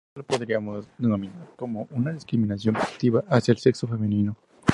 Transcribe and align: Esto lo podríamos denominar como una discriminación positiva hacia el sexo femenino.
Esto 0.09 0.21
lo 0.21 0.25
podríamos 0.25 0.87
denominar 0.97 1.51
como 1.55 1.87
una 1.91 2.11
discriminación 2.11 2.73
positiva 2.73 3.23
hacia 3.27 3.51
el 3.51 3.59
sexo 3.59 3.87
femenino. 3.87 4.35